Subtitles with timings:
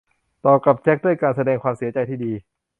[0.45, 2.31] ตอบกลับแจ็คด้วยการแสดงความเสียใจที่ดี